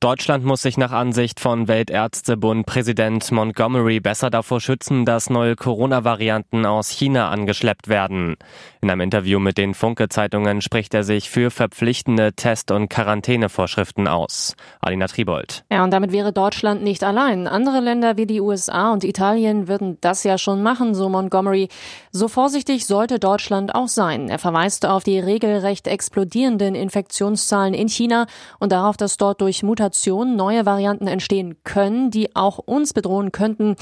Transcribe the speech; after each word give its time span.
Deutschland 0.00 0.44
muss 0.44 0.62
sich 0.62 0.78
nach 0.78 0.92
Ansicht 0.92 1.40
von 1.40 1.66
Weltärztebund 1.66 2.66
Präsident 2.66 3.32
Montgomery 3.32 3.98
besser 3.98 4.30
davor 4.30 4.60
schützen, 4.60 5.04
dass 5.04 5.28
neue 5.28 5.56
Corona-Varianten 5.56 6.66
aus 6.66 6.88
China 6.88 7.30
angeschleppt 7.30 7.88
werden. 7.88 8.36
In 8.80 8.90
einem 8.90 9.00
Interview 9.00 9.40
mit 9.40 9.58
den 9.58 9.74
Funke-Zeitungen 9.74 10.60
spricht 10.60 10.94
er 10.94 11.02
sich 11.02 11.28
für 11.28 11.50
verpflichtende 11.50 12.32
Test- 12.32 12.70
und 12.70 12.88
Quarantänevorschriften 12.88 14.06
aus. 14.06 14.54
Alina 14.80 15.08
Tribold. 15.08 15.64
Ja, 15.68 15.82
und 15.82 15.90
damit 15.90 16.12
wäre 16.12 16.32
Deutschland 16.32 16.84
nicht 16.84 17.02
allein. 17.02 17.48
Andere 17.48 17.80
Länder 17.80 18.16
wie 18.16 18.26
die 18.26 18.40
USA 18.40 18.92
und 18.92 19.02
Italien 19.02 19.66
würden 19.66 19.98
das 20.00 20.22
ja 20.22 20.38
schon 20.38 20.62
machen, 20.62 20.94
so 20.94 21.08
Montgomery. 21.08 21.70
So 22.12 22.28
vorsichtig 22.28 22.86
sollte 22.86 23.18
Deutschland 23.18 23.74
auch 23.74 23.88
sein. 23.88 24.28
Er 24.28 24.38
verweist 24.38 24.86
auf 24.86 25.02
die 25.02 25.18
regelrecht 25.18 25.88
explodierenden 25.88 26.76
Infektionszahlen 26.76 27.74
in 27.74 27.88
China 27.88 28.26
und 28.60 28.70
darauf, 28.70 28.96
dass 28.96 29.16
dort 29.16 29.40
durch 29.40 29.64
Mutationen 29.88 30.36
neue 30.36 30.66
Varianten 30.66 31.06
entstehen 31.06 31.56
können, 31.64 32.10
die 32.10 32.36
auch 32.36 32.58
uns 32.58 32.92
bedrohen 32.92 33.32
könnten. 33.32 33.74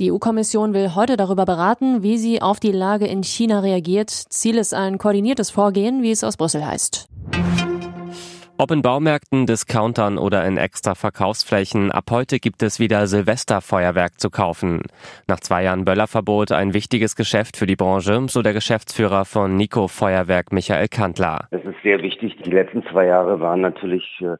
Die 0.00 0.10
EU-Kommission 0.10 0.74
will 0.74 0.96
heute 0.96 1.16
darüber 1.16 1.44
beraten, 1.44 2.02
wie 2.02 2.18
sie 2.18 2.42
auf 2.42 2.58
die 2.58 2.72
Lage 2.72 3.06
in 3.06 3.22
China 3.22 3.60
reagiert. 3.60 4.10
Ziel 4.10 4.58
ist 4.58 4.74
ein 4.74 4.98
koordiniertes 4.98 5.52
Vorgehen, 5.52 6.02
wie 6.02 6.10
es 6.10 6.24
aus 6.24 6.36
Brüssel 6.36 6.66
heißt. 6.66 7.06
Ob 8.58 8.72
in 8.72 8.82
Baumärkten, 8.82 9.46
Discountern 9.46 10.18
oder 10.18 10.44
in 10.44 10.56
extra 10.56 10.96
Verkaufsflächen, 10.96 11.92
ab 11.92 12.04
heute 12.10 12.40
gibt 12.40 12.64
es 12.64 12.80
wieder 12.80 13.06
Silvesterfeuerwerk 13.06 14.18
zu 14.18 14.30
kaufen. 14.30 14.82
Nach 15.28 15.38
zwei 15.38 15.62
Jahren 15.62 15.84
Böllerverbot 15.84 16.50
ein 16.50 16.74
wichtiges 16.74 17.14
Geschäft 17.14 17.56
für 17.56 17.66
die 17.66 17.76
Branche, 17.76 18.26
so 18.28 18.42
der 18.42 18.52
Geschäftsführer 18.52 19.24
von 19.24 19.56
Nico 19.56 19.86
Feuerwerk 19.86 20.52
Michael 20.52 20.88
Kantler. 20.88 21.46
Es 21.50 21.64
ist 21.64 21.76
sehr 21.84 22.02
wichtig. 22.02 22.36
Die 22.44 22.50
letzten 22.50 22.82
zwei 22.90 23.06
Jahre 23.06 23.40
waren 23.40 23.60
natürlich 23.60 24.04
äh, 24.20 24.36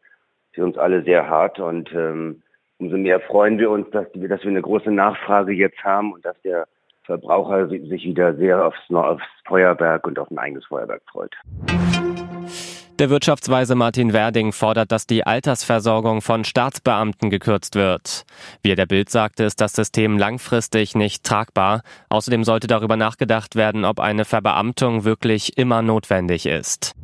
für 0.52 0.64
uns 0.64 0.76
alle 0.78 1.02
sehr 1.02 1.28
hart 1.28 1.58
und 1.58 1.92
ähm, 1.92 2.42
umso 2.78 2.96
mehr 2.96 3.20
freuen 3.20 3.58
wir 3.58 3.70
uns, 3.70 3.88
dass 3.90 4.06
wir, 4.14 4.28
dass 4.28 4.42
wir 4.42 4.50
eine 4.50 4.62
große 4.62 4.90
Nachfrage 4.90 5.52
jetzt 5.52 5.82
haben 5.82 6.12
und 6.12 6.24
dass 6.24 6.40
der 6.42 6.66
Verbraucher 7.04 7.68
sich 7.68 8.04
wieder 8.04 8.34
sehr 8.34 8.64
aufs, 8.64 8.78
aufs 8.90 9.24
Feuerwerk 9.46 10.06
und 10.06 10.18
auf 10.18 10.30
ein 10.30 10.38
eigenes 10.38 10.64
Feuerwerk 10.66 11.02
freut. 11.10 11.34
Der 12.98 13.10
Wirtschaftsweise 13.10 13.74
Martin 13.74 14.12
Werding 14.12 14.52
fordert, 14.52 14.92
dass 14.92 15.06
die 15.06 15.26
Altersversorgung 15.26 16.20
von 16.20 16.44
Staatsbeamten 16.44 17.30
gekürzt 17.30 17.74
wird. 17.74 18.24
Wie 18.62 18.70
er 18.70 18.76
der 18.76 18.86
Bild 18.86 19.10
sagte, 19.10 19.44
ist 19.44 19.60
das 19.60 19.72
System 19.72 20.18
langfristig 20.18 20.94
nicht 20.94 21.24
tragbar. 21.24 21.82
Außerdem 22.10 22.44
sollte 22.44 22.66
darüber 22.68 22.96
nachgedacht 22.96 23.56
werden, 23.56 23.84
ob 23.84 23.98
eine 23.98 24.24
Verbeamtung 24.24 25.04
wirklich 25.04 25.58
immer 25.58 25.82
notwendig 25.82 26.46
ist. 26.46 26.94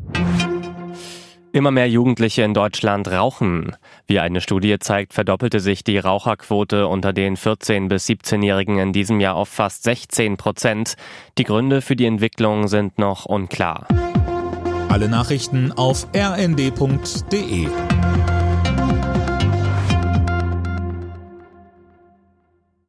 Immer 1.58 1.72
mehr 1.72 1.88
Jugendliche 1.88 2.42
in 2.42 2.54
Deutschland 2.54 3.10
rauchen. 3.10 3.74
Wie 4.06 4.20
eine 4.20 4.40
Studie 4.40 4.78
zeigt, 4.78 5.12
verdoppelte 5.12 5.58
sich 5.58 5.82
die 5.82 5.98
Raucherquote 5.98 6.86
unter 6.86 7.12
den 7.12 7.36
14- 7.36 7.88
bis 7.88 8.06
17-Jährigen 8.06 8.78
in 8.78 8.92
diesem 8.92 9.18
Jahr 9.18 9.34
auf 9.34 9.48
fast 9.48 9.82
16 9.82 10.36
Prozent. 10.36 10.94
Die 11.36 11.42
Gründe 11.42 11.82
für 11.82 11.96
die 11.96 12.06
Entwicklung 12.06 12.68
sind 12.68 13.00
noch 13.00 13.24
unklar. 13.24 13.88
Alle 14.88 15.08
Nachrichten 15.08 15.72
auf 15.72 16.06
rnd.de 16.14 17.66